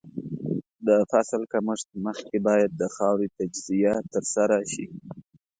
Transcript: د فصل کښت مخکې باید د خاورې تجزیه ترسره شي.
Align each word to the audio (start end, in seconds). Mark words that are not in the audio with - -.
د 0.87 0.89
فصل 1.11 1.41
کښت 1.51 1.87
مخکې 2.05 2.37
باید 2.47 2.71
د 2.81 2.83
خاورې 2.95 3.27
تجزیه 3.37 3.93
ترسره 4.13 4.59
شي. 4.71 4.85